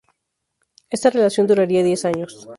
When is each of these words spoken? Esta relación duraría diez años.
Esta 0.89 1.11
relación 1.11 1.45
duraría 1.45 1.83
diez 1.83 2.05
años. 2.05 2.49